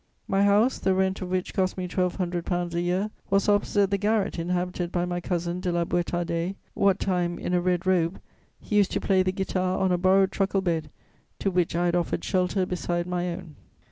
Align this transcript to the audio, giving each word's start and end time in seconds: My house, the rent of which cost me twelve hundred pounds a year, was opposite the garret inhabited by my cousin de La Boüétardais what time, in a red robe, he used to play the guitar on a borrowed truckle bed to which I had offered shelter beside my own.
My 0.27 0.41
house, 0.41 0.79
the 0.79 0.95
rent 0.95 1.21
of 1.21 1.29
which 1.29 1.53
cost 1.53 1.77
me 1.77 1.87
twelve 1.87 2.15
hundred 2.15 2.43
pounds 2.43 2.73
a 2.73 2.81
year, 2.81 3.11
was 3.29 3.47
opposite 3.47 3.91
the 3.91 3.99
garret 3.99 4.39
inhabited 4.39 4.91
by 4.91 5.05
my 5.05 5.21
cousin 5.21 5.59
de 5.59 5.71
La 5.71 5.85
Boüétardais 5.85 6.55
what 6.73 6.97
time, 6.99 7.37
in 7.37 7.53
a 7.53 7.61
red 7.61 7.85
robe, 7.85 8.19
he 8.59 8.77
used 8.77 8.89
to 8.93 8.99
play 8.99 9.21
the 9.21 9.31
guitar 9.31 9.77
on 9.77 9.91
a 9.91 9.99
borrowed 9.99 10.31
truckle 10.31 10.61
bed 10.61 10.89
to 11.37 11.51
which 11.51 11.75
I 11.75 11.85
had 11.85 11.95
offered 11.95 12.23
shelter 12.23 12.65
beside 12.65 13.05
my 13.05 13.27
own. 13.31 13.55